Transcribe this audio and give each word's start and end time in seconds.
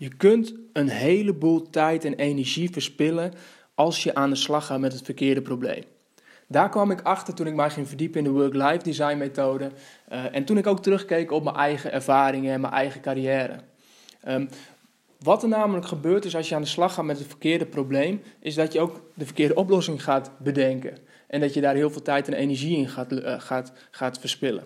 Je 0.00 0.08
kunt 0.08 0.54
een 0.72 0.88
heleboel 0.88 1.70
tijd 1.70 2.04
en 2.04 2.14
energie 2.14 2.70
verspillen 2.70 3.32
als 3.74 4.02
je 4.02 4.14
aan 4.14 4.30
de 4.30 4.36
slag 4.36 4.66
gaat 4.66 4.80
met 4.80 4.92
het 4.92 5.02
verkeerde 5.02 5.42
probleem. 5.42 5.82
Daar 6.46 6.68
kwam 6.68 6.90
ik 6.90 7.00
achter 7.02 7.34
toen 7.34 7.46
ik 7.46 7.54
mij 7.54 7.70
ging 7.70 7.88
verdiepen 7.88 8.18
in 8.18 8.24
de 8.24 8.30
work-life 8.30 8.82
design 8.82 9.16
methode. 9.16 9.70
Uh, 10.12 10.34
en 10.34 10.44
toen 10.44 10.58
ik 10.58 10.66
ook 10.66 10.82
terugkeek 10.82 11.30
op 11.30 11.44
mijn 11.44 11.56
eigen 11.56 11.92
ervaringen 11.92 12.52
en 12.52 12.60
mijn 12.60 12.72
eigen 12.72 13.00
carrière. 13.00 13.60
Um, 14.28 14.48
wat 15.18 15.42
er 15.42 15.48
namelijk 15.48 15.86
gebeurt 15.86 16.24
is 16.24 16.36
als 16.36 16.48
je 16.48 16.54
aan 16.54 16.62
de 16.62 16.68
slag 16.68 16.94
gaat 16.94 17.04
met 17.04 17.18
het 17.18 17.28
verkeerde 17.28 17.66
probleem, 17.66 18.22
is 18.38 18.54
dat 18.54 18.72
je 18.72 18.80
ook 18.80 19.02
de 19.14 19.24
verkeerde 19.24 19.54
oplossing 19.54 20.04
gaat 20.04 20.30
bedenken. 20.38 20.96
En 21.26 21.40
dat 21.40 21.54
je 21.54 21.60
daar 21.60 21.74
heel 21.74 21.90
veel 21.90 22.02
tijd 22.02 22.28
en 22.28 22.34
energie 22.34 22.76
in 22.76 22.88
gaat, 22.88 23.12
uh, 23.12 23.40
gaat, 23.40 23.72
gaat 23.90 24.18
verspillen. 24.18 24.64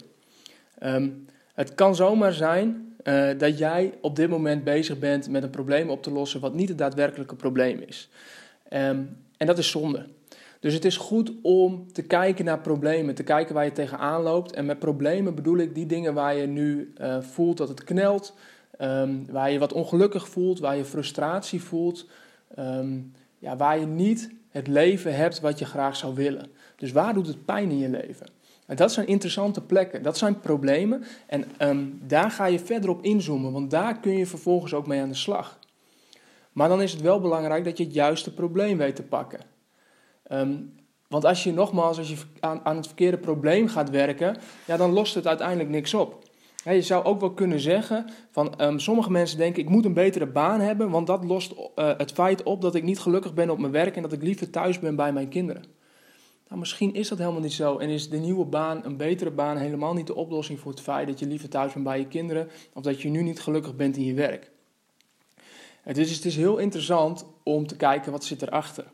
Um, 0.82 1.26
het 1.54 1.74
kan 1.74 1.94
zomaar 1.94 2.32
zijn 2.32 2.93
uh, 3.04 3.30
dat 3.38 3.58
jij 3.58 3.94
op 4.00 4.16
dit 4.16 4.28
moment 4.28 4.64
bezig 4.64 4.98
bent 4.98 5.28
met 5.28 5.42
een 5.42 5.50
probleem 5.50 5.90
op 5.90 6.02
te 6.02 6.10
lossen 6.10 6.40
wat 6.40 6.54
niet 6.54 6.68
het 6.68 6.78
daadwerkelijke 6.78 7.34
probleem 7.34 7.80
is. 7.86 8.08
Um, 8.72 9.16
en 9.36 9.46
dat 9.46 9.58
is 9.58 9.70
zonde. 9.70 10.06
Dus 10.60 10.74
het 10.74 10.84
is 10.84 10.96
goed 10.96 11.32
om 11.42 11.92
te 11.92 12.02
kijken 12.02 12.44
naar 12.44 12.60
problemen, 12.60 13.14
te 13.14 13.22
kijken 13.22 13.54
waar 13.54 13.64
je 13.64 13.72
tegenaan 13.72 14.22
loopt. 14.22 14.52
En 14.52 14.66
met 14.66 14.78
problemen 14.78 15.34
bedoel 15.34 15.58
ik 15.58 15.74
die 15.74 15.86
dingen 15.86 16.14
waar 16.14 16.36
je 16.36 16.46
nu 16.46 16.92
uh, 17.00 17.20
voelt 17.20 17.56
dat 17.56 17.68
het 17.68 17.84
knelt, 17.84 18.34
um, 18.80 19.26
waar 19.30 19.50
je 19.50 19.58
wat 19.58 19.72
ongelukkig 19.72 20.28
voelt, 20.28 20.58
waar 20.58 20.76
je 20.76 20.84
frustratie 20.84 21.62
voelt, 21.62 22.08
um, 22.58 23.12
ja, 23.38 23.56
waar 23.56 23.78
je 23.78 23.86
niet 23.86 24.30
het 24.50 24.66
leven 24.66 25.16
hebt 25.16 25.40
wat 25.40 25.58
je 25.58 25.64
graag 25.64 25.96
zou 25.96 26.14
willen. 26.14 26.50
Dus 26.76 26.92
waar 26.92 27.14
doet 27.14 27.26
het 27.26 27.44
pijn 27.44 27.70
in 27.70 27.78
je 27.78 27.88
leven? 27.88 28.26
Dat 28.66 28.92
zijn 28.92 29.06
interessante 29.06 29.60
plekken, 29.60 30.02
dat 30.02 30.18
zijn 30.18 30.40
problemen 30.40 31.04
en 31.26 31.44
um, 31.58 32.00
daar 32.06 32.30
ga 32.30 32.46
je 32.46 32.58
verder 32.58 32.90
op 32.90 33.02
inzoomen, 33.02 33.52
want 33.52 33.70
daar 33.70 34.00
kun 34.00 34.18
je 34.18 34.26
vervolgens 34.26 34.74
ook 34.74 34.86
mee 34.86 35.00
aan 35.00 35.08
de 35.08 35.14
slag. 35.14 35.58
Maar 36.52 36.68
dan 36.68 36.82
is 36.82 36.92
het 36.92 37.00
wel 37.00 37.20
belangrijk 37.20 37.64
dat 37.64 37.78
je 37.78 37.84
het 37.84 37.94
juiste 37.94 38.34
probleem 38.34 38.76
weet 38.76 38.96
te 38.96 39.02
pakken. 39.02 39.40
Um, 40.32 40.72
want 41.08 41.24
als 41.24 41.44
je 41.44 41.52
nogmaals, 41.52 41.98
als 41.98 42.08
je 42.08 42.16
aan, 42.40 42.76
het 42.76 42.86
verkeerde 42.86 43.18
probleem 43.18 43.68
gaat 43.68 43.90
werken, 43.90 44.36
ja, 44.66 44.76
dan 44.76 44.92
lost 44.92 45.14
het 45.14 45.26
uiteindelijk 45.26 45.68
niks 45.68 45.94
op. 45.94 46.22
Je 46.64 46.82
zou 46.82 47.04
ook 47.04 47.20
wel 47.20 47.32
kunnen 47.32 47.60
zeggen 47.60 48.06
van 48.30 48.54
um, 48.60 48.78
sommige 48.78 49.10
mensen 49.10 49.38
denken 49.38 49.62
ik 49.62 49.68
moet 49.68 49.84
een 49.84 49.92
betere 49.92 50.26
baan 50.26 50.60
hebben, 50.60 50.90
want 50.90 51.06
dat 51.06 51.24
lost 51.24 51.52
uh, 51.52 51.64
het 51.96 52.12
feit 52.12 52.42
op 52.42 52.60
dat 52.60 52.74
ik 52.74 52.82
niet 52.82 52.98
gelukkig 52.98 53.34
ben 53.34 53.50
op 53.50 53.58
mijn 53.58 53.72
werk 53.72 53.96
en 53.96 54.02
dat 54.02 54.12
ik 54.12 54.22
liever 54.22 54.50
thuis 54.50 54.78
ben 54.78 54.96
bij 54.96 55.12
mijn 55.12 55.28
kinderen. 55.28 55.64
Nou, 56.54 56.66
misschien 56.66 56.94
is 56.94 57.08
dat 57.08 57.18
helemaal 57.18 57.40
niet 57.40 57.52
zo 57.52 57.78
en 57.78 57.88
is 57.88 58.08
de 58.08 58.16
nieuwe 58.16 58.44
baan, 58.44 58.84
een 58.84 58.96
betere 58.96 59.30
baan, 59.30 59.56
helemaal 59.56 59.94
niet 59.94 60.06
de 60.06 60.14
oplossing 60.14 60.60
voor 60.60 60.70
het 60.70 60.80
feit 60.80 61.06
dat 61.06 61.18
je 61.18 61.26
liever 61.26 61.48
thuis 61.48 61.72
bent 61.72 61.84
bij 61.84 61.98
je 61.98 62.06
kinderen 62.06 62.48
of 62.72 62.82
dat 62.82 63.02
je 63.02 63.08
nu 63.08 63.22
niet 63.22 63.40
gelukkig 63.40 63.76
bent 63.76 63.96
in 63.96 64.04
je 64.04 64.14
werk. 64.14 64.50
Het 65.82 65.98
is, 65.98 66.14
het 66.14 66.24
is 66.24 66.36
heel 66.36 66.58
interessant 66.58 67.26
om 67.42 67.66
te 67.66 67.76
kijken 67.76 68.12
wat 68.12 68.24
zit 68.24 68.42
erachter. 68.42 68.84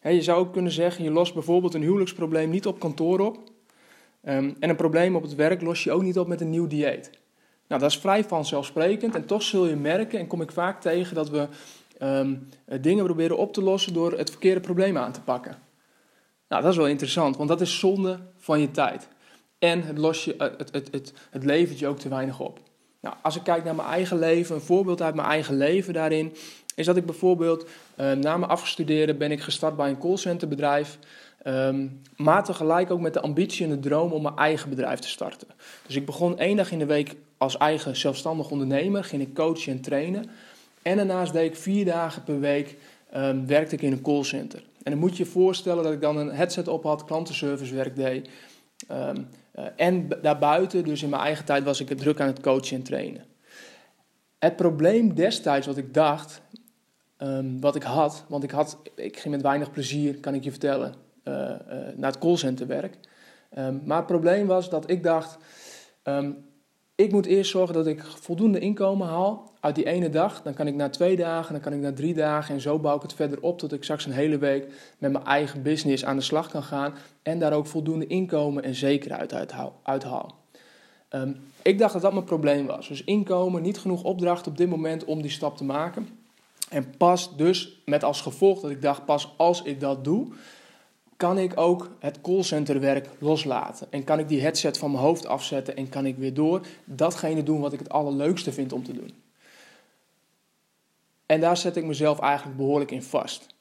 He, 0.00 0.10
je 0.10 0.22
zou 0.22 0.38
ook 0.38 0.52
kunnen 0.52 0.72
zeggen, 0.72 1.04
je 1.04 1.10
lost 1.10 1.34
bijvoorbeeld 1.34 1.74
een 1.74 1.82
huwelijksprobleem 1.82 2.50
niet 2.50 2.66
op 2.66 2.78
kantoor 2.78 3.20
op. 3.20 3.36
Um, 3.36 4.56
en 4.60 4.70
een 4.70 4.76
probleem 4.76 5.16
op 5.16 5.22
het 5.22 5.34
werk 5.34 5.62
los 5.62 5.84
je 5.84 5.92
ook 5.92 6.02
niet 6.02 6.18
op 6.18 6.26
met 6.26 6.40
een 6.40 6.50
nieuw 6.50 6.66
dieet. 6.66 7.10
Nou, 7.66 7.80
dat 7.80 7.90
is 7.90 7.98
vrij 7.98 8.24
vanzelfsprekend 8.24 9.14
en 9.14 9.26
toch 9.26 9.42
zul 9.42 9.66
je 9.66 9.76
merken, 9.76 10.18
en 10.18 10.26
kom 10.26 10.40
ik 10.40 10.52
vaak 10.52 10.80
tegen, 10.80 11.14
dat 11.14 11.30
we 11.30 11.48
um, 12.02 12.48
dingen 12.80 13.04
proberen 13.04 13.36
op 13.36 13.52
te 13.52 13.62
lossen 13.62 13.92
door 13.92 14.12
het 14.12 14.30
verkeerde 14.30 14.60
probleem 14.60 14.96
aan 14.96 15.12
te 15.12 15.20
pakken. 15.20 15.64
Nou, 16.48 16.62
dat 16.62 16.70
is 16.70 16.76
wel 16.76 16.88
interessant, 16.88 17.36
want 17.36 17.48
dat 17.48 17.60
is 17.60 17.78
zonde 17.78 18.18
van 18.36 18.60
je 18.60 18.70
tijd. 18.70 19.08
En 19.58 19.82
het, 19.82 19.98
los 19.98 20.24
je, 20.24 20.34
het, 20.38 20.72
het, 20.72 20.88
het, 20.90 21.12
het 21.30 21.44
levert 21.44 21.78
je 21.78 21.86
ook 21.86 21.98
te 21.98 22.08
weinig 22.08 22.40
op. 22.40 22.60
Nou, 23.00 23.14
als 23.22 23.36
ik 23.36 23.42
kijk 23.42 23.64
naar 23.64 23.74
mijn 23.74 23.88
eigen 23.88 24.18
leven, 24.18 24.54
een 24.54 24.60
voorbeeld 24.60 25.02
uit 25.02 25.14
mijn 25.14 25.28
eigen 25.28 25.56
leven 25.56 25.92
daarin, 25.92 26.34
is 26.74 26.86
dat 26.86 26.96
ik 26.96 27.06
bijvoorbeeld 27.06 27.68
uh, 28.00 28.12
na 28.12 28.36
mijn 28.36 28.50
afgestudeerde 28.50 29.14
ben 29.14 29.30
ik 29.30 29.40
gestart 29.40 29.76
bij 29.76 29.88
een 29.88 29.98
callcenterbedrijf. 29.98 30.98
Um, 31.46 32.02
maar 32.16 32.44
tegelijk 32.44 32.90
ook 32.90 33.00
met 33.00 33.12
de 33.12 33.20
ambitie 33.20 33.64
en 33.64 33.70
de 33.70 33.88
droom 33.88 34.12
om 34.12 34.22
mijn 34.22 34.36
eigen 34.36 34.70
bedrijf 34.70 34.98
te 34.98 35.08
starten. 35.08 35.48
Dus 35.86 35.96
ik 35.96 36.06
begon 36.06 36.38
één 36.38 36.56
dag 36.56 36.70
in 36.70 36.78
de 36.78 36.86
week 36.86 37.14
als 37.36 37.56
eigen 37.56 37.96
zelfstandig 37.96 38.50
ondernemer, 38.50 39.04
ging 39.04 39.22
ik 39.22 39.34
coachen 39.34 39.72
en 39.72 39.80
trainen. 39.80 40.30
En 40.82 40.96
daarnaast 40.96 41.32
deed 41.32 41.50
ik 41.50 41.56
vier 41.56 41.84
dagen 41.84 42.24
per 42.24 42.40
week, 42.40 42.76
um, 43.14 43.46
werkte 43.46 43.74
ik 43.74 43.82
in 43.82 43.92
een 43.92 44.02
callcenter. 44.02 44.64
En 44.82 44.90
dan 44.90 45.00
moet 45.00 45.16
je 45.16 45.24
je 45.24 45.30
voorstellen 45.30 45.84
dat 45.84 45.92
ik 45.92 46.00
dan 46.00 46.16
een 46.16 46.30
headset 46.30 46.68
op 46.68 46.82
had, 46.82 47.04
klantenservicewerk 47.04 47.96
deed. 47.96 48.28
Um, 48.92 49.28
uh, 49.58 49.64
en 49.76 50.08
daarbuiten, 50.22 50.84
dus 50.84 51.02
in 51.02 51.08
mijn 51.08 51.22
eigen 51.22 51.44
tijd, 51.44 51.64
was 51.64 51.80
ik 51.80 51.98
druk 51.98 52.20
aan 52.20 52.26
het 52.26 52.40
coachen 52.40 52.76
en 52.76 52.82
trainen. 52.82 53.24
Het 54.38 54.56
probleem 54.56 55.14
destijds 55.14 55.66
wat 55.66 55.76
ik 55.76 55.94
dacht, 55.94 56.40
um, 57.18 57.60
wat 57.60 57.76
ik 57.76 57.82
had, 57.82 58.24
want 58.28 58.42
ik, 58.42 58.50
had, 58.50 58.78
ik 58.94 59.18
ging 59.18 59.34
met 59.34 59.42
weinig 59.42 59.70
plezier, 59.70 60.16
kan 60.16 60.34
ik 60.34 60.44
je 60.44 60.50
vertellen, 60.50 60.94
uh, 61.24 61.34
uh, 61.34 61.50
naar 61.96 62.10
het 62.10 62.18
callcenterwerk. 62.18 62.98
Um, 63.58 63.82
maar 63.84 63.96
het 63.96 64.06
probleem 64.06 64.46
was 64.46 64.70
dat 64.70 64.90
ik 64.90 65.02
dacht, 65.02 65.38
ik 66.96 67.12
moet 67.12 67.26
eerst 67.26 67.50
zorgen 67.50 67.74
dat 67.74 67.86
ik 67.86 68.02
voldoende 68.04 68.58
inkomen 68.58 69.06
haal 69.06 69.50
uit 69.60 69.74
die 69.74 69.86
ene 69.86 70.10
dag. 70.10 70.42
Dan 70.42 70.54
kan 70.54 70.66
ik 70.66 70.74
na 70.74 70.88
twee 70.88 71.16
dagen, 71.16 71.52
dan 71.52 71.62
kan 71.62 71.72
ik 71.72 71.80
na 71.80 71.92
drie 71.92 72.14
dagen 72.14 72.54
en 72.54 72.60
zo 72.60 72.78
bouw 72.78 72.96
ik 72.96 73.02
het 73.02 73.14
verder 73.14 73.40
op 73.40 73.58
tot 73.58 73.72
ik 73.72 73.82
straks 73.82 74.06
een 74.06 74.12
hele 74.12 74.38
week 74.38 74.66
met 74.98 75.12
mijn 75.12 75.24
eigen 75.24 75.62
business 75.62 76.04
aan 76.04 76.16
de 76.16 76.22
slag 76.22 76.48
kan 76.48 76.62
gaan 76.62 76.94
en 77.22 77.38
daar 77.38 77.52
ook 77.52 77.66
voldoende 77.66 78.06
inkomen 78.06 78.62
en 78.62 78.74
zekerheid 78.74 79.34
uithaal. 79.34 79.80
uithaal. 79.82 80.34
Um, 81.10 81.36
ik 81.62 81.78
dacht 81.78 81.92
dat 81.92 82.02
dat 82.02 82.12
mijn 82.12 82.24
probleem 82.24 82.66
was. 82.66 82.88
Dus 82.88 83.04
inkomen, 83.04 83.62
niet 83.62 83.78
genoeg 83.78 84.02
opdracht 84.02 84.46
op 84.46 84.56
dit 84.56 84.68
moment 84.68 85.04
om 85.04 85.22
die 85.22 85.30
stap 85.30 85.56
te 85.56 85.64
maken. 85.64 86.08
En 86.68 86.96
pas 86.96 87.36
dus 87.36 87.82
met 87.84 88.04
als 88.04 88.20
gevolg 88.20 88.60
dat 88.60 88.70
ik 88.70 88.82
dacht, 88.82 89.04
pas 89.04 89.34
als 89.36 89.62
ik 89.62 89.80
dat 89.80 90.04
doe, 90.04 90.26
kan 91.16 91.38
ik 91.38 91.52
ook 91.54 91.90
het 91.98 92.20
callcenterwerk 92.20 93.08
loslaten. 93.18 93.86
En 93.90 94.04
kan 94.04 94.18
ik 94.18 94.28
die 94.28 94.40
headset 94.40 94.78
van 94.78 94.90
mijn 94.90 95.02
hoofd 95.02 95.26
afzetten 95.26 95.76
en 95.76 95.88
kan 95.88 96.06
ik 96.06 96.16
weer 96.16 96.34
door 96.34 96.66
datgene 96.84 97.42
doen 97.42 97.60
wat 97.60 97.72
ik 97.72 97.78
het 97.78 97.88
allerleukste 97.88 98.52
vind 98.52 98.72
om 98.72 98.84
te 98.84 98.92
doen. 98.92 99.10
En 101.26 101.40
daar 101.40 101.56
zet 101.56 101.76
ik 101.76 101.84
mezelf 101.84 102.18
eigenlijk 102.18 102.56
behoorlijk 102.56 102.90
in 102.90 103.02
vast. 103.02 103.54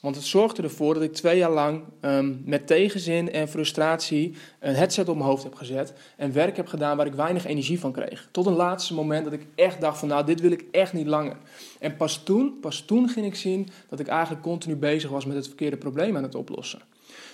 Want 0.00 0.16
het 0.16 0.24
zorgde 0.24 0.62
ervoor 0.62 0.94
dat 0.94 1.02
ik 1.02 1.12
twee 1.12 1.38
jaar 1.38 1.50
lang 1.50 1.82
um, 2.00 2.42
met 2.44 2.66
tegenzin 2.66 3.32
en 3.32 3.48
frustratie 3.48 4.34
een 4.58 4.74
headset 4.74 5.08
op 5.08 5.16
mijn 5.16 5.28
hoofd 5.28 5.42
heb 5.42 5.54
gezet. 5.54 5.92
En 6.16 6.32
werk 6.32 6.56
heb 6.56 6.66
gedaan 6.66 6.96
waar 6.96 7.06
ik 7.06 7.14
weinig 7.14 7.46
energie 7.46 7.80
van 7.80 7.92
kreeg. 7.92 8.28
Tot 8.30 8.46
een 8.46 8.52
laatste 8.52 8.94
moment 8.94 9.24
dat 9.24 9.32
ik 9.32 9.46
echt 9.54 9.80
dacht 9.80 9.98
van 9.98 10.08
nou, 10.08 10.26
dit 10.26 10.40
wil 10.40 10.50
ik 10.50 10.64
echt 10.70 10.92
niet 10.92 11.06
langer. 11.06 11.36
En 11.78 11.96
pas 11.96 12.22
toen, 12.22 12.58
pas 12.60 12.80
toen 12.80 13.08
ging 13.08 13.26
ik 13.26 13.34
zien 13.34 13.68
dat 13.88 14.00
ik 14.00 14.06
eigenlijk 14.06 14.42
continu 14.42 14.76
bezig 14.76 15.10
was 15.10 15.24
met 15.24 15.36
het 15.36 15.46
verkeerde 15.46 15.76
probleem 15.76 16.16
aan 16.16 16.22
het 16.22 16.34
oplossen. 16.34 16.80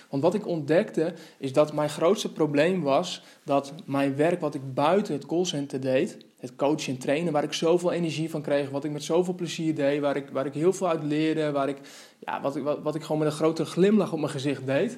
Want 0.09 0.23
wat 0.23 0.33
ik 0.33 0.47
ontdekte 0.47 1.13
is 1.37 1.53
dat 1.53 1.73
mijn 1.73 1.89
grootste 1.89 2.31
probleem 2.31 2.81
was 2.81 3.21
dat 3.43 3.73
mijn 3.85 4.15
werk 4.15 4.41
wat 4.41 4.55
ik 4.55 4.73
buiten 4.73 5.13
het 5.13 5.25
callcenter 5.25 5.79
deed, 5.79 6.17
het 6.39 6.55
coachen 6.55 6.93
en 6.93 6.99
trainen, 6.99 7.33
waar 7.33 7.43
ik 7.43 7.53
zoveel 7.53 7.91
energie 7.91 8.29
van 8.29 8.41
kreeg, 8.41 8.69
wat 8.69 8.83
ik 8.83 8.91
met 8.91 9.03
zoveel 9.03 9.33
plezier 9.33 9.75
deed, 9.75 10.01
waar 10.01 10.15
ik, 10.15 10.29
waar 10.29 10.45
ik 10.45 10.53
heel 10.53 10.73
veel 10.73 10.89
uit 10.89 11.03
leerde, 11.03 11.51
waar 11.51 11.69
ik, 11.69 11.77
ja, 12.19 12.41
wat, 12.41 12.55
ik, 12.55 12.63
wat, 12.63 12.79
wat 12.81 12.95
ik 12.95 13.01
gewoon 13.01 13.17
met 13.17 13.27
een 13.27 13.37
grote 13.37 13.65
glimlach 13.65 14.13
op 14.13 14.19
mijn 14.19 14.31
gezicht 14.31 14.65
deed. 14.65 14.97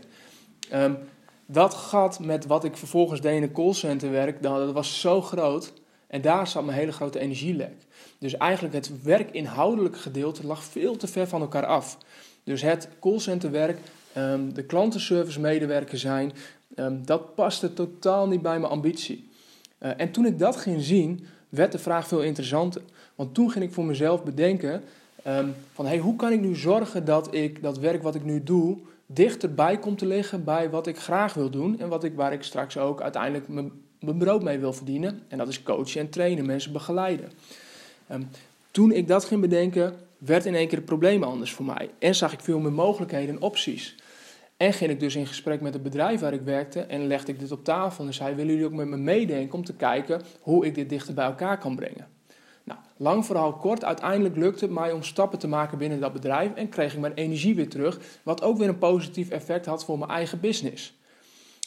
Um, 0.74 0.98
dat 1.46 1.74
gat 1.74 2.20
met 2.20 2.46
wat 2.46 2.64
ik 2.64 2.78
vervolgens 2.78 3.22
deed 3.22 3.36
in 3.36 3.44
een 3.44 3.52
callcenterwerk, 3.52 4.44
dat, 4.44 4.58
dat 4.58 4.74
was 4.74 5.00
zo 5.00 5.22
groot. 5.22 5.74
En 6.08 6.22
daar 6.22 6.48
zat 6.48 6.66
mijn 6.66 6.78
hele 6.78 6.92
grote 6.92 7.20
energielek. 7.20 7.86
Dus 8.20 8.38
eigenlijk 8.38 8.74
het 8.74 9.04
werkinhoudelijke 9.04 9.98
gedeelte 9.98 10.46
lag 10.46 10.64
veel 10.64 10.96
te 10.98 11.08
ver 11.08 11.28
van 11.28 11.42
elkaar 11.42 11.66
af. 11.66 11.98
Dus 12.44 12.62
het 12.62 12.90
callcenterwerk, 13.00 13.80
um, 14.18 14.54
de 14.54 14.64
klantenservice 14.64 15.40
medewerker 15.40 15.98
zijn, 15.98 16.32
um, 16.76 17.06
dat 17.06 17.36
paste 17.36 17.74
totaal 17.74 18.28
niet 18.28 18.42
bij 18.42 18.60
mijn 18.60 18.72
ambitie. 18.72 19.30
Uh, 19.80 19.92
en 19.98 20.12
toen 20.12 20.26
ik 20.26 20.40
dat 20.40 20.56
ging 20.56 20.82
zien, 20.82 21.26
werd 21.50 21.72
de 21.72 21.80
vraag 21.80 22.08
veel 22.08 22.22
interessanter. 22.22 22.82
Want 23.16 23.34
toen 23.34 23.52
ging 23.52 23.66
ik 23.66 23.74
voor 23.74 23.86
mezelf 23.86 24.24
bedenken 24.24 24.84
um, 25.28 25.56
van 25.74 25.86
hey, 25.86 25.98
hoe 25.98 26.16
kan 26.16 26.32
ik 26.32 26.42
nu 26.42 26.56
zorgen 26.56 27.06
dat 27.06 27.34
ik 27.34 27.62
dat 27.62 27.78
werk 27.78 28.04
wat 28.04 28.16
ik 28.16 28.24
nu 28.24 28.44
doe 28.44 28.78
dichterbij 29.06 29.78
komt 29.78 29.98
te 29.98 30.06
liggen 30.06 30.44
bij 30.44 30.70
wat 30.70 30.88
ik 30.88 30.98
graag 30.98 31.34
wil 31.34 31.50
doen 31.50 31.80
en 31.80 31.90
wat 31.90 32.04
ik, 32.04 32.16
waar 32.16 32.34
ik 32.34 32.44
straks 32.44 32.78
ook 32.78 33.02
uiteindelijk 33.02 33.48
mijn, 34.00 34.18
brood 34.18 34.44
mee 34.44 34.60
wil 34.60 34.74
verdienen. 34.74 35.22
En 35.28 35.38
dat 35.38 35.48
is 35.48 35.64
coachen 35.64 36.02
en 36.02 36.10
trainen, 36.10 36.46
mensen 36.46 36.72
begeleiden. 36.72 37.32
Toen 38.72 38.92
ik 38.92 39.08
dat 39.08 39.26
ging 39.26 39.42
bedenken, 39.42 39.96
werd 40.20 40.46
in 40.46 40.56
één 40.56 40.68
keer 40.68 40.78
het 40.78 40.86
probleem 40.86 41.24
anders 41.24 41.54
voor 41.54 41.66
mij. 41.66 41.90
En 42.00 42.16
zag 42.16 42.34
ik 42.34 42.40
veel 42.40 42.60
meer 42.60 42.72
mogelijkheden 42.72 43.36
en 43.36 43.42
opties. 43.42 43.96
En 44.58 44.74
ging 44.74 44.92
ik 44.92 45.00
dus 45.00 45.16
in 45.16 45.28
gesprek 45.28 45.62
met 45.62 45.74
het 45.74 45.84
bedrijf 45.84 46.20
waar 46.20 46.34
ik 46.34 46.42
werkte 46.42 46.82
en 46.82 47.08
legde 47.08 47.32
ik 47.32 47.40
dit 47.40 47.52
op 47.52 47.64
tafel 47.64 48.06
en 48.06 48.14
zei: 48.14 48.36
Willen 48.36 48.52
jullie 48.52 48.66
ook 48.66 48.74
met 48.74 48.88
me 48.88 48.98
meedenken 48.98 49.58
om 49.58 49.64
te 49.64 49.76
kijken 49.76 50.22
hoe 50.42 50.66
ik 50.66 50.76
dit 50.76 50.90
dichter 50.90 51.14
bij 51.14 51.26
elkaar 51.26 51.58
kan 51.58 51.76
brengen? 51.76 52.08
Nou, 52.64 52.80
lang 52.98 53.26
verhaal 53.26 53.54
kort, 53.54 53.84
uiteindelijk 53.84 54.36
lukte 54.36 54.66
het 54.66 54.74
mij 54.74 54.92
om 54.92 55.04
stappen 55.04 55.40
te 55.40 55.48
maken 55.48 55.78
binnen 55.78 56.00
dat 56.00 56.14
bedrijf 56.14 56.54
en 56.54 56.70
kreeg 56.70 56.94
ik 56.94 57.00
mijn 57.00 57.14
energie 57.14 57.56
weer 57.56 57.70
terug, 57.70 58.00
wat 58.24 58.42
ook 58.42 58.58
weer 58.58 58.70
een 58.70 58.78
positief 58.78 59.30
effect 59.30 59.66
had 59.66 59.86
voor 59.86 59.98
mijn 59.98 60.12
eigen 60.12 60.40
business. 60.40 60.98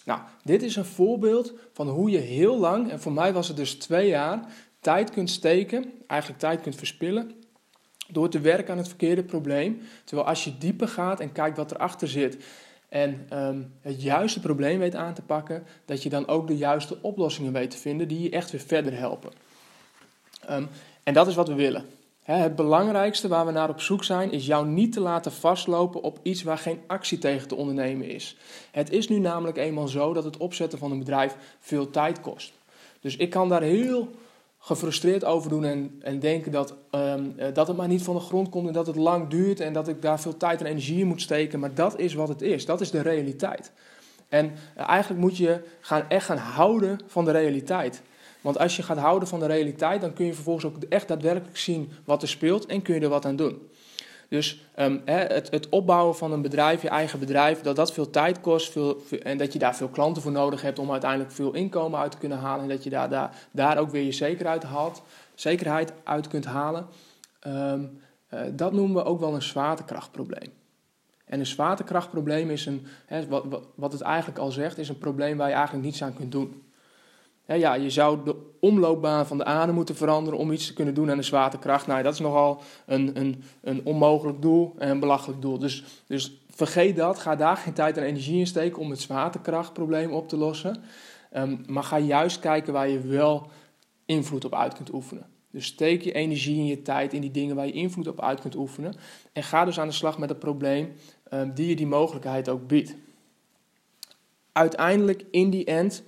Nou, 0.04 0.20
dit 0.44 0.62
is 0.62 0.76
een 0.76 0.84
voorbeeld 0.84 1.52
van 1.72 1.88
hoe 1.88 2.10
je 2.10 2.18
heel 2.18 2.58
lang, 2.58 2.90
en 2.90 3.00
voor 3.00 3.12
mij 3.12 3.32
was 3.32 3.48
het 3.48 3.56
dus 3.56 3.74
twee 3.74 4.08
jaar, 4.08 4.46
tijd 4.80 5.10
kunt 5.10 5.30
steken, 5.30 5.92
eigenlijk 6.06 6.40
tijd 6.40 6.60
kunt 6.60 6.76
verspillen, 6.76 7.41
Door 8.12 8.28
te 8.28 8.40
werken 8.40 8.72
aan 8.72 8.78
het 8.78 8.88
verkeerde 8.88 9.22
probleem. 9.22 9.80
Terwijl 10.04 10.28
als 10.28 10.44
je 10.44 10.58
dieper 10.58 10.88
gaat 10.88 11.20
en 11.20 11.32
kijkt 11.32 11.56
wat 11.56 11.70
erachter 11.70 12.08
zit 12.08 12.36
en 12.92 13.26
ehm, 13.28 13.60
het 13.80 14.02
juiste 14.02 14.40
probleem 14.40 14.78
weet 14.78 14.94
aan 14.94 15.14
te 15.14 15.22
pakken, 15.22 15.64
dat 15.84 16.02
je 16.02 16.08
dan 16.08 16.28
ook 16.28 16.46
de 16.46 16.56
juiste 16.56 16.98
oplossingen 17.00 17.52
weet 17.52 17.70
te 17.70 17.78
vinden 17.78 18.08
die 18.08 18.22
je 18.22 18.30
echt 18.30 18.50
weer 18.50 18.60
verder 18.60 18.98
helpen. 18.98 19.30
Ehm, 20.46 20.64
en 21.02 21.14
dat 21.14 21.26
is 21.26 21.34
wat 21.34 21.48
we 21.48 21.54
willen. 21.54 21.84
het 22.22 22.56
belangrijkste 22.56 23.28
waar 23.28 23.46
we 23.46 23.52
naar 23.52 23.68
op 23.68 23.80
zoek 23.80 24.04
zijn, 24.04 24.32
is 24.32 24.46
jou 24.46 24.66
niet 24.66 24.92
te 24.92 25.00
laten 25.00 25.32
vastlopen 25.32 26.02
op 26.02 26.18
iets 26.22 26.42
waar 26.42 26.58
geen 26.58 26.80
actie 26.86 27.18
tegen 27.18 27.48
te 27.48 27.54
ondernemen 27.54 28.08
is. 28.08 28.36
Het 28.70 28.90
is 28.90 29.08
nu 29.08 29.18
namelijk 29.18 29.56
eenmaal 29.56 29.88
zo 29.88 30.12
dat 30.12 30.24
het 30.24 30.36
opzetten 30.36 30.78
van 30.78 30.90
een 30.90 30.98
bedrijf 30.98 31.36
veel 31.60 31.90
tijd 31.90 32.20
kost. 32.20 32.52
Dus 33.00 33.16
ik 33.16 33.30
kan 33.30 33.48
daar 33.48 33.62
heel 33.62 34.08
gefrustreerd 34.64 35.24
over 35.24 35.50
doen 35.50 35.64
en, 35.64 35.96
en 36.00 36.18
denken 36.18 36.52
dat, 36.52 36.74
ehm, 36.90 37.24
eh, 37.36 37.54
dat 37.54 37.66
het 37.66 37.76
maar 37.76 37.88
niet 37.88 38.02
van 38.02 38.14
de 38.14 38.20
grond 38.20 38.48
komt 38.48 38.66
en 38.66 38.72
dat 38.72 38.86
het 38.86 38.96
lang 38.96 39.28
duurt 39.28 39.60
en 39.60 39.72
dat 39.72 39.88
ik 39.88 40.02
daar 40.02 40.20
veel 40.20 40.36
tijd 40.36 40.60
en 40.60 40.66
energie 40.66 41.00
in 41.00 41.06
moet 41.06 41.22
steken. 41.22 41.60
Maar 41.60 41.74
dat 41.74 41.98
is 41.98 42.14
wat 42.14 42.28
het 42.28 42.42
is. 42.42 42.66
Dat 42.66 42.80
is 42.80 42.90
de 42.90 43.00
realiteit. 43.00 43.72
En 44.28 44.52
eh, 44.74 44.88
eigenlijk 44.88 45.20
moet 45.20 45.36
je 45.36 45.60
gaan, 45.80 46.04
echt 46.08 46.24
gaan 46.24 46.36
houden 46.36 47.00
van 47.06 47.24
de 47.24 47.30
realiteit. 47.30 48.02
Want 48.40 48.58
als 48.58 48.76
je 48.76 48.82
gaat 48.82 48.98
houden 48.98 49.28
van 49.28 49.40
de 49.40 49.46
realiteit, 49.46 50.00
dan 50.00 50.12
kun 50.12 50.26
je 50.26 50.34
vervolgens 50.34 50.64
ook 50.64 50.82
echt 50.88 51.08
daadwerkelijk 51.08 51.56
zien 51.56 51.92
wat 52.04 52.22
er 52.22 52.28
speelt 52.28 52.66
en 52.66 52.82
kun 52.82 52.94
je 52.94 53.00
er 53.00 53.08
wat 53.08 53.26
aan 53.26 53.36
doen. 53.36 53.68
Dus 54.32 54.60
um, 54.76 55.02
het, 55.04 55.50
het, 55.50 55.68
opbouwen 55.68 56.16
van 56.16 56.32
een 56.32 56.42
bedrijf, 56.42 56.82
je 56.82 56.88
eigen 56.88 57.18
bedrijf, 57.18 57.60
dat 57.60 57.76
dat 57.76 57.92
veel 57.92 58.10
tijd 58.10 58.40
kost 58.40 58.72
veel, 58.72 59.02
en 59.22 59.38
dat 59.38 59.52
je 59.52 59.58
daar 59.58 59.76
veel 59.76 59.88
klanten 59.88 60.22
voor 60.22 60.32
nodig 60.32 60.62
hebt 60.62 60.78
om 60.78 60.90
uiteindelijk 60.90 61.32
veel 61.32 61.52
inkomen 61.52 62.00
uit 62.00 62.10
te 62.10 62.18
kunnen 62.18 62.38
halen 62.38 62.62
en 62.62 62.68
dat 62.68 62.84
je 62.84 62.90
daar, 62.90 63.08
daar, 63.08 63.36
daar 63.50 63.78
ook 63.78 63.90
weer 63.90 64.02
je 64.02 64.12
zekerheid, 64.12 64.62
haalt, 64.62 65.02
zekerheid 65.34 65.92
uit 66.04 66.28
kunt 66.28 66.44
halen, 66.44 66.86
um, 67.46 68.00
uh, 68.34 68.40
dat 68.52 68.72
noemen 68.72 68.96
we 68.96 69.04
ook 69.04 69.20
wel 69.20 69.34
een 69.34 69.42
zwaartekrachtprobleem. 69.42 70.52
En 71.24 71.38
een 71.38 71.46
zwaartekrachtprobleem 71.46 72.50
is 72.50 72.66
een, 72.66 72.86
hè, 73.06 73.26
wat, 73.26 73.44
wat 73.74 73.92
het 73.92 74.00
eigenlijk 74.00 74.38
al 74.38 74.50
zegt, 74.50 74.78
is 74.78 74.88
een 74.88 74.98
probleem 74.98 75.36
waar 75.36 75.48
je 75.48 75.54
eigenlijk 75.54 75.84
niets 75.84 76.02
aan 76.02 76.14
kunt 76.14 76.32
doen 76.32 76.62
ja, 77.58 77.74
je 77.74 77.90
zou 77.90 78.24
de 78.24 78.36
omloopbaan 78.60 79.26
van 79.26 79.38
de 79.38 79.44
aarde 79.44 79.72
moeten 79.72 79.94
veranderen 79.94 80.38
om 80.38 80.52
iets 80.52 80.66
te 80.66 80.72
kunnen 80.72 80.94
doen 80.94 81.10
aan 81.10 81.16
de 81.16 81.22
zwaartekracht. 81.22 81.86
Nou, 81.86 82.02
dat 82.02 82.12
is 82.12 82.18
nogal 82.20 82.60
een, 82.86 83.20
een, 83.20 83.44
een 83.60 83.80
onmogelijk 83.84 84.42
doel 84.42 84.74
en 84.78 84.90
een 84.90 85.00
belachelijk 85.00 85.42
doel. 85.42 85.58
Dus, 85.58 85.84
dus 86.06 86.40
vergeet 86.50 86.96
dat. 86.96 87.18
Ga 87.18 87.36
daar 87.36 87.56
geen 87.56 87.72
tijd 87.72 87.96
en 87.96 88.04
energie 88.04 88.38
in 88.38 88.46
steken 88.46 88.78
om 88.78 88.90
het 88.90 89.00
zwaartekrachtprobleem 89.00 90.12
op 90.12 90.28
te 90.28 90.36
lossen. 90.36 90.82
Ehm, 91.30 91.56
maar 91.66 91.84
ga 91.84 91.98
juist 91.98 92.38
kijken 92.38 92.72
waar 92.72 92.88
je 92.88 93.00
wel 93.00 93.46
invloed 94.04 94.44
op 94.44 94.54
uit 94.54 94.74
kunt 94.74 94.92
oefenen. 94.92 95.26
Dus 95.50 95.66
steek 95.66 96.02
je 96.02 96.12
energie 96.12 96.58
en 96.58 96.66
je 96.66 96.82
tijd 96.82 97.12
in 97.12 97.20
die 97.20 97.30
dingen 97.30 97.56
waar 97.56 97.66
je 97.66 97.72
invloed 97.72 98.08
op 98.08 98.20
uit 98.20 98.40
kunt 98.40 98.54
oefenen. 98.54 98.94
En 99.32 99.42
ga 99.42 99.64
dus 99.64 99.80
aan 99.80 99.88
de 99.88 99.94
slag 99.94 100.18
met 100.18 100.28
het 100.28 100.38
probleem 100.38 100.92
um, 101.32 101.54
die 101.54 101.68
je 101.68 101.76
die 101.76 101.86
mogelijkheid 101.86 102.48
ook 102.48 102.66
biedt. 102.66 102.94
Uiteindelijk, 104.52 105.24
in 105.30 105.50
die 105.50 105.64
end, 105.64 106.02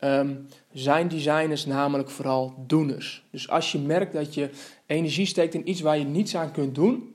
um, 0.00 0.46
zijn 0.72 1.08
designers 1.08 1.66
namelijk 1.66 2.10
vooral 2.10 2.54
doeners. 2.66 3.24
Dus 3.30 3.48
als 3.48 3.72
je 3.72 3.78
merkt 3.78 4.12
dat 4.12 4.34
je 4.34 4.50
energie 4.86 5.26
steekt 5.26 5.54
in 5.54 5.68
iets 5.68 5.80
waar 5.80 5.98
je 5.98 6.04
niets 6.04 6.36
aan 6.36 6.52
kunt 6.52 6.74
doen, 6.74 7.14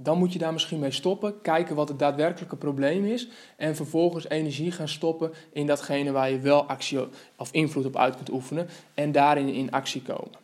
dan 0.00 0.18
moet 0.18 0.32
je 0.32 0.38
daar 0.38 0.52
misschien 0.52 0.78
mee 0.78 0.90
stoppen, 0.90 1.40
kijken 1.40 1.76
wat 1.76 1.88
het 1.88 1.98
daadwerkelijke 1.98 2.56
probleem 2.56 3.04
is 3.04 3.28
en 3.56 3.76
vervolgens 3.76 4.28
energie 4.28 4.70
gaan 4.70 4.88
stoppen 4.88 5.32
in 5.52 5.66
datgene 5.66 6.12
waar 6.12 6.30
je 6.30 6.38
wel 6.38 6.64
actie 6.64 6.98
of 7.36 7.52
invloed 7.52 7.86
op 7.86 7.96
uit 7.96 8.16
kunt 8.16 8.30
oefenen 8.30 8.68
en 8.94 9.12
daarin 9.12 9.48
in 9.48 9.70
actie 9.70 10.02
komen. 10.02 10.38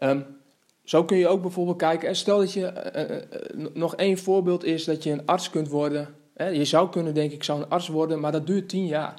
Um, 0.00 0.26
zo 0.84 1.04
kun 1.04 1.16
je 1.16 1.28
ook 1.28 1.42
bijvoorbeeld 1.42 1.78
kijken, 1.78 2.16
stel 2.16 2.38
dat 2.38 2.52
je, 2.52 2.92
uh, 2.96 3.66
uh, 3.66 3.74
nog 3.74 3.96
één 3.96 4.18
voorbeeld 4.18 4.64
is 4.64 4.84
dat 4.84 5.02
je 5.02 5.10
een 5.10 5.26
arts 5.26 5.50
kunt 5.50 5.68
worden 5.68 6.14
je 6.36 6.64
zou 6.64 6.90
kunnen 6.90 7.14
denken, 7.14 7.36
ik 7.36 7.44
zou 7.44 7.60
een 7.60 7.68
arts 7.68 7.88
worden, 7.88 8.20
maar 8.20 8.32
dat 8.32 8.46
duurt 8.46 8.68
tien 8.68 8.86
jaar. 8.86 9.14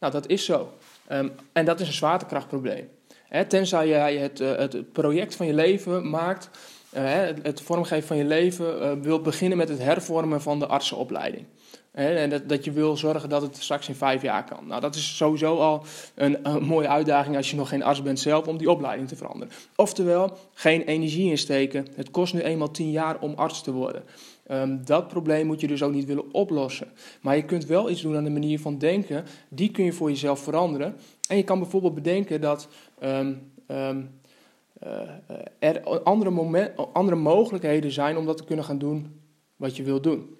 Nou, 0.00 0.12
dat 0.12 0.28
is 0.28 0.44
zo. 0.44 0.72
Um, 1.12 1.32
en 1.52 1.64
dat 1.64 1.80
is 1.80 1.86
een 1.86 1.92
zwaartekrachtprobleem. 1.92 2.88
Tenzij 3.48 3.88
jij 3.88 4.16
het, 4.16 4.40
uh, 4.40 4.56
het 4.56 4.92
project 4.92 5.34
van 5.34 5.46
je 5.46 5.54
leven 5.54 6.10
maakt, 6.10 6.50
uh, 6.96 7.02
het, 7.42 7.60
vormgeven 7.60 8.06
van 8.06 8.16
je 8.16 8.24
leven, 8.24 8.82
uh, 8.82 8.92
wilt 9.02 9.22
beginnen 9.22 9.58
met 9.58 9.68
het 9.68 9.78
hervormen 9.78 10.42
van 10.42 10.58
de 10.58 10.66
artsenopleiding. 10.66 11.44
En 11.96 12.30
dat, 12.30 12.48
dat, 12.48 12.64
je 12.64 12.72
wil 12.72 12.96
zorgen 12.96 13.28
dat 13.28 13.42
het 13.42 13.56
straks 13.56 13.88
in 13.88 13.94
vijf 13.94 14.22
jaar 14.22 14.44
kan. 14.44 14.66
Nou, 14.66 14.80
dat 14.80 14.94
is 14.94 15.16
sowieso 15.16 15.56
al 15.56 15.84
een, 16.14 16.48
een, 16.48 16.64
mooie 16.64 16.88
uitdaging 16.88 17.36
als 17.36 17.50
je 17.50 17.56
nog 17.56 17.68
geen 17.68 17.82
arts 17.82 18.02
bent 18.02 18.20
zelf 18.20 18.46
om 18.46 18.56
die 18.56 18.70
opleiding 18.70 19.08
te 19.08 19.16
veranderen. 19.16 19.54
Oftewel, 19.76 20.36
geen 20.54 20.82
energie 20.82 21.30
insteken. 21.30 21.86
Het 21.94 22.10
kost 22.10 22.34
nu 22.34 22.40
eenmaal 22.40 22.70
tien 22.70 22.90
jaar 22.90 23.20
om 23.20 23.34
arts 23.34 23.62
te 23.62 23.72
worden. 23.72 24.02
Um, 24.50 24.84
dat 24.84 25.08
probleem 25.08 25.46
moet 25.46 25.60
je 25.60 25.66
dus 25.66 25.82
ook 25.82 25.92
niet 25.92 26.04
willen 26.04 26.32
oplossen. 26.32 26.88
Maar 27.20 27.36
je 27.36 27.44
kunt 27.44 27.66
wel 27.66 27.90
iets 27.90 28.02
doen 28.02 28.16
aan 28.16 28.24
de 28.24 28.30
manier 28.30 28.60
van 28.60 28.78
denken. 28.78 29.24
Die 29.48 29.70
kun 29.70 29.84
je 29.84 29.92
voor 29.92 30.08
jezelf 30.08 30.40
veranderen. 30.40 30.96
En 31.28 31.36
je 31.36 31.44
kan 31.44 31.58
bijvoorbeeld 31.58 31.94
bedenken 31.94 32.40
dat 32.40 32.68
um, 33.02 33.52
um, 33.68 34.10
uh, 34.84 35.00
er 35.58 36.02
andere, 36.02 36.30
moment, 36.30 36.72
andere 36.92 37.16
mogelijkheden 37.16 37.90
zijn 37.90 38.16
om 38.16 38.26
dat 38.26 38.36
te 38.36 38.44
kunnen 38.44 38.64
gaan 38.64 38.78
doen 38.78 39.20
wat 39.56 39.76
je 39.76 39.82
wil 39.82 40.00
doen. 40.00 40.36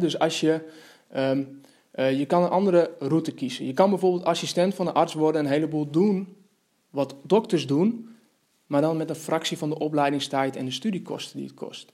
Dus 0.00 0.18
als 0.18 0.40
je. 0.40 0.60
Uh, 1.14 2.18
je 2.18 2.26
kan 2.26 2.42
een 2.42 2.50
andere 2.50 2.90
route 2.98 3.32
kiezen. 3.32 3.66
Je 3.66 3.72
kan 3.72 3.90
bijvoorbeeld 3.90 4.24
assistent 4.24 4.74
van 4.74 4.86
een 4.86 4.92
arts 4.92 5.14
worden 5.14 5.40
en 5.40 5.46
een 5.46 5.52
heleboel 5.52 5.90
doen 5.90 6.36
wat 6.90 7.14
dokters 7.22 7.66
doen, 7.66 8.08
maar 8.66 8.80
dan 8.80 8.96
met 8.96 9.10
een 9.10 9.16
fractie 9.16 9.58
van 9.58 9.68
de 9.68 9.78
opleidingstijd 9.78 10.56
en 10.56 10.64
de 10.64 10.70
studiekosten 10.70 11.36
die 11.36 11.46
het 11.46 11.54
kost 11.54 11.92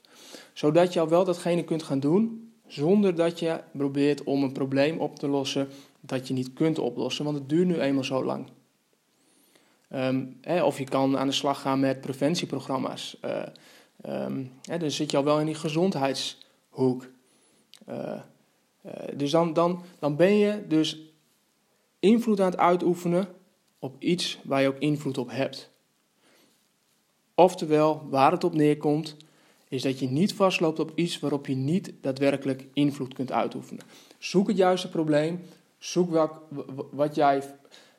zodat 0.52 0.92
je 0.92 1.00
al 1.00 1.08
wel 1.08 1.24
datgene 1.24 1.64
kunt 1.64 1.82
gaan 1.82 2.00
doen, 2.00 2.52
zonder 2.66 3.14
dat 3.14 3.38
je 3.38 3.60
probeert 3.72 4.24
om 4.24 4.42
een 4.42 4.52
probleem 4.52 4.98
op 4.98 5.18
te 5.18 5.28
lossen 5.28 5.68
dat 6.00 6.28
je 6.28 6.34
niet 6.34 6.52
kunt 6.52 6.78
oplossen, 6.78 7.24
want 7.24 7.36
het 7.36 7.48
duurt 7.48 7.66
nu 7.66 7.80
eenmaal 7.80 8.04
zo 8.04 8.24
lang. 8.24 8.46
Hè, 10.40 10.62
of 10.62 10.78
je 10.78 10.84
kan 10.84 11.18
aan 11.18 11.26
de 11.26 11.32
slag 11.32 11.60
gaan 11.60 11.80
met 11.80 12.00
preventieprogramma's. 12.00 13.16
Um, 14.06 14.52
hè, 14.62 14.78
dan 14.78 14.90
zit 14.90 15.10
je 15.10 15.16
al 15.16 15.24
wel 15.24 15.40
in 15.40 15.46
die 15.46 15.54
gezondheidshoek. 15.54 17.08
Uh, 17.90 17.96
uh, 18.86 18.92
dus 19.14 19.30
dan, 19.30 19.52
dan, 19.52 19.82
dan 19.98 20.16
ben 20.16 20.34
je 20.34 20.66
dus 20.68 20.98
invloed 21.98 22.40
aan 22.40 22.50
het 22.50 22.58
uitoefenen 22.58 23.28
op 23.78 23.94
iets 23.98 24.38
waar 24.44 24.62
je 24.62 24.68
ook 24.68 24.78
invloed 24.78 25.18
op 25.18 25.30
hebt. 25.30 25.70
Oftewel, 27.34 28.02
waar 28.10 28.32
het 28.32 28.44
op 28.44 28.54
neerkomt, 28.54 29.16
is 29.68 29.82
dat 29.82 29.98
je 29.98 30.08
niet 30.08 30.34
vastloopt 30.34 30.78
op 30.78 30.92
iets 30.94 31.18
waarop 31.18 31.46
je 31.46 31.54
niet 31.54 31.92
daadwerkelijk 32.00 32.66
invloed 32.72 33.14
kunt 33.14 33.32
uitoefenen. 33.32 33.84
Zoek 34.18 34.48
het 34.48 34.56
juiste 34.56 34.88
probleem, 34.88 35.40
zoek 35.78 36.10
welk, 36.10 36.42
wat, 36.90 37.14
jij, 37.14 37.42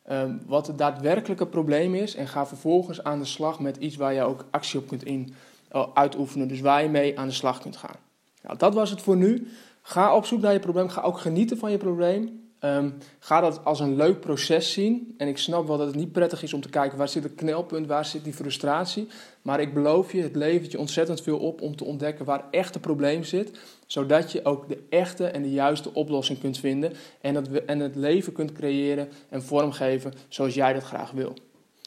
um, 0.10 0.42
wat 0.46 0.68
het 0.68 0.77
daadwerkelijke 0.77 1.48
probleem 1.48 1.96
is 1.96 2.16
en 2.16 2.27
ga 2.27 2.46
vervolgens 2.46 3.04
aan 3.04 3.20
de 3.20 3.25
slag 3.25 3.60
met 3.60 3.77
iets 3.77 3.96
waar 3.96 4.13
je 4.13 4.22
ook 4.22 4.46
actie 4.51 4.80
op 4.80 4.88
kunt 4.88 5.06
in, 5.06 5.34
uh, 5.75 5.88
uitoefenen, 5.94 6.48
dus 6.48 6.60
waar 6.60 6.84
je 6.84 6.89
mee 6.89 7.20
aan 7.20 7.27
de 7.27 7.34
slag 7.34 7.60
kunt 7.60 7.77
gaan. 7.77 7.96
Nou, 8.42 8.58
dat 8.58 8.74
was 8.74 8.89
het 8.89 9.01
voor 9.01 9.18
nu. 9.18 9.48
Ga 9.82 10.16
op 10.16 10.26
zoek 10.26 10.42
naar 10.42 10.54
je 10.54 10.60
probleem, 10.60 10.90
ga 10.90 11.02
ook 11.02 11.20
genieten 11.20 11.58
van 11.58 11.72
je 11.72 11.78
probleem. 11.78 12.50
Um, 12.64 12.98
ga 13.20 13.42
dat 13.42 13.66
als 13.66 13.80
een 13.80 13.96
leuk 13.96 14.20
proces 14.20 14.74
zien. 14.74 15.14
En 15.18 15.28
ik 15.28 15.38
snap 15.38 15.68
wel 15.68 15.78
dat 15.78 15.88
het 15.88 15.96
niet 15.96 16.12
prettig 16.12 16.44
is 16.44 16.54
om 16.54 16.62
te 16.62 16.70
kijken 16.70 16.98
waar 16.98 17.10
zit 17.10 17.24
het 17.24 17.36
knelpunt, 17.36 17.88
waar 17.88 18.06
zit 18.06 18.24
die 18.24 18.34
frustratie. 18.34 19.08
Maar 19.42 19.60
ik 19.60 19.74
beloof 19.74 20.12
je, 20.12 20.22
het 20.22 20.36
levert 20.36 20.72
je 20.72 20.80
ontzettend 20.80 21.22
veel 21.22 21.38
op 21.38 21.62
om 21.62 21.76
te 21.76 21.84
ontdekken 21.84 22.26
waar 22.26 22.46
echt 22.52 22.74
het 22.74 22.84
probleem 22.84 23.24
zit. 23.24 23.60
Zodat 23.88 24.32
je 24.32 24.46
ook 24.46 24.70
de 24.70 24.84
echte 24.90 25.26
en 25.26 25.42
de 25.42 25.52
juiste 25.52 25.94
oplossing 25.94 26.40
kunt 26.40 26.58
vinden. 26.58 26.94
En 27.22 27.36
het, 27.36 27.66
en 27.66 27.80
het 27.80 27.96
leven 27.96 28.34
kunt 28.34 28.52
creëren 28.52 29.10
en 29.30 29.44
vormgeven 29.44 30.14
zoals 30.28 30.54
jij 30.54 30.74
dat 30.74 30.84
graag 30.84 31.12
wil. 31.12 31.34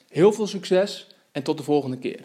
Heel 0.09 0.33
veel 0.33 0.47
succes 0.47 1.07
en 1.33 1.43
tot 1.43 1.57
de 1.57 1.65
volgende 1.65 1.99
keer. 1.99 2.21